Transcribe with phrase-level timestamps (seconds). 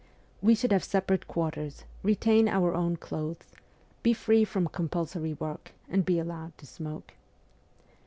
[0.41, 3.53] We should have separate quarters, retain our own clothes,
[4.01, 7.13] be free from compulsory work, and be allowed to smoke.